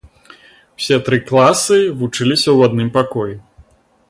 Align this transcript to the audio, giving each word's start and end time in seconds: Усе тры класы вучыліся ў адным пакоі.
Усе 0.81 0.97
тры 1.09 1.19
класы 1.29 1.77
вучыліся 2.01 2.45
ў 2.57 2.71
адным 2.71 2.89
пакоі. 2.97 3.35